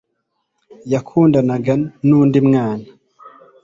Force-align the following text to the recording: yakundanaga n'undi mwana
yakundanaga 0.91 1.73
n'undi 2.07 2.39
mwana 2.47 2.87